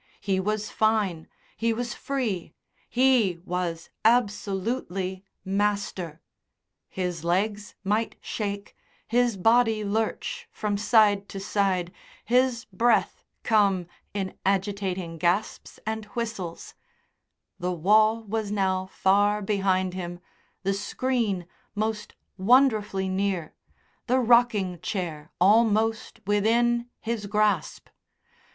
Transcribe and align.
He 0.19 0.39
was 0.39 0.71
fine, 0.71 1.27
he 1.55 1.73
was 1.73 1.93
free, 1.93 2.55
he 2.89 3.37
was 3.45 3.91
absolutely 4.03 5.23
master. 5.45 6.21
His 6.89 7.23
legs 7.23 7.75
might 7.83 8.15
shake, 8.19 8.75
his 9.07 9.37
body 9.37 9.85
lurch 9.85 10.47
from 10.51 10.75
side 10.75 11.29
to 11.29 11.39
side, 11.39 11.91
his 12.25 12.65
breath 12.73 13.23
come 13.43 13.85
in 14.11 14.35
agitating 14.43 15.19
gasps 15.19 15.79
and 15.85 16.05
whistles; 16.05 16.73
the 17.59 17.71
wall 17.71 18.23
was 18.23 18.51
now 18.51 18.87
far 18.87 19.39
behind 19.39 19.93
him, 19.93 20.19
the 20.63 20.73
screen 20.73 21.45
most 21.75 22.15
wonderfully 22.39 23.07
near, 23.07 23.53
the 24.07 24.17
rocking 24.19 24.79
chair 24.81 25.31
almost 25.39 26.19
within 26.25 26.89
his 26.99 27.27
grasp. 27.27 27.87